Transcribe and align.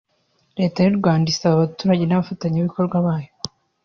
Leta 0.59 0.79
y’u 0.81 0.97
Rwanda 0.99 1.27
isaba 1.33 1.53
abaturage 1.55 2.03
n’abafatanyabikorwa 2.05 2.95
bayo 3.05 3.31